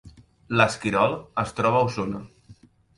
[0.59, 1.15] L’Esquirol
[1.47, 2.27] es troba a Osona